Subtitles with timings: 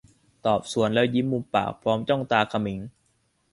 [0.45, 2.79] ตอบสวนแล้วยิ้มมุมปากพร้อมจ้องตาเขม็ง